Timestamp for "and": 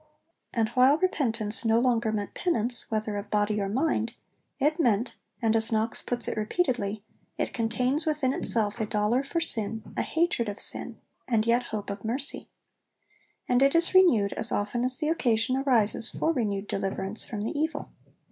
0.51-0.69, 5.43-5.55, 11.27-11.45, 13.47-13.61